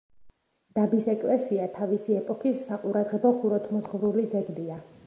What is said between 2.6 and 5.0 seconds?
საყურადღებო ხუროთმოძღვრული ძეგლია.